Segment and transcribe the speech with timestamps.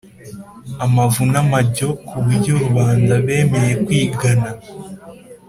[0.85, 4.49] amavu n’amajyo, ku buryo rubanda bemeye kwigana